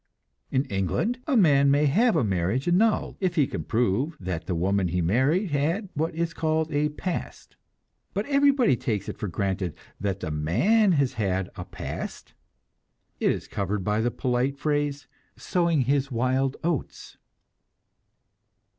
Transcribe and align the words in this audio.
In 0.49 0.65
England 0.65 1.19
a 1.27 1.37
man 1.37 1.69
may 1.69 1.85
have 1.85 2.15
a 2.15 2.23
marriage 2.23 2.67
annulled, 2.67 3.17
if 3.19 3.35
he 3.35 3.45
can 3.45 3.65
prove 3.65 4.17
that 4.19 4.47
the 4.47 4.55
woman 4.55 4.87
he 4.87 4.99
married 4.99 5.51
had 5.51 5.89
what 5.93 6.15
is 6.15 6.33
called 6.33 6.71
a 6.73 6.89
"past"; 6.89 7.55
but 8.15 8.25
everybody 8.25 8.75
takes 8.75 9.07
it 9.07 9.19
for 9.19 9.27
granted 9.27 9.75
that 9.99 10.19
the 10.21 10.31
man 10.31 10.93
has 10.93 11.13
had 11.13 11.51
a 11.55 11.65
"past"; 11.65 12.33
it 13.19 13.29
is 13.29 13.47
covered 13.47 13.83
by 13.83 14.01
the 14.01 14.09
polite 14.09 14.57
phrase, 14.57 15.05
"sowing 15.37 15.81
his 15.81 16.09
wild 16.11 16.57
oats." 16.63 17.17